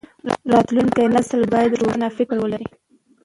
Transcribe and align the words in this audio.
راتلونکی 0.53 1.03
نسل 1.15 1.41
بايد 1.51 1.71
روښانه 1.79 2.07
فکر 2.17 2.35
ولري. 2.39 2.67